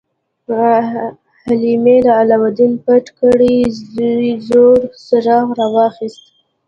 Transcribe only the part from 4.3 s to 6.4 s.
زوړ څراغ راواخیست.